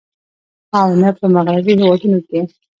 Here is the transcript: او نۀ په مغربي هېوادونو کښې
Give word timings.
او 0.77 0.87
نۀ 1.01 1.09
په 1.17 1.25
مغربي 1.35 1.73
هېوادونو 1.79 2.17
کښې 2.27 2.41